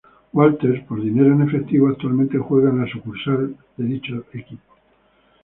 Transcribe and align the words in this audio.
Walters 0.33 0.83
por 0.85 0.99
dinero 0.99 1.31
en 1.35 1.43
efectivo, 1.43 1.87
actualmente 1.87 2.39
juega 2.39 2.71
en 2.71 2.79
la 2.83 2.91
sucursal 2.91 3.35
Triple-A 3.35 3.63
de 3.77 3.83
dicho 3.85 4.25
equipo. 4.33 4.75